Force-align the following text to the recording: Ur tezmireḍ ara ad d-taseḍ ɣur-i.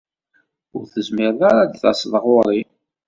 Ur 0.77 0.83
tezmireḍ 0.93 1.41
ara 1.49 1.59
ad 1.63 1.69
d-taseḍ 1.71 2.13
ɣur-i. 2.23 2.61